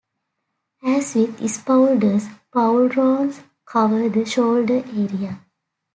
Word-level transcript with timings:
As 0.83 1.13
with 1.13 1.47
spaulders, 1.47 2.25
pauldrons 2.51 3.43
cover 3.65 4.09
the 4.09 4.25
shoulder 4.25 4.83
area. 4.93 5.39